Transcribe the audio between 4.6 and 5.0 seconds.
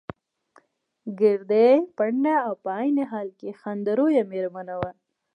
وه.